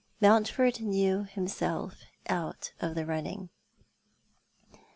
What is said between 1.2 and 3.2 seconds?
himself out of the